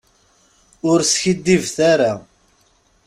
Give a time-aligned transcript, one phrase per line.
[0.89, 2.11] Ur skiddibet ara.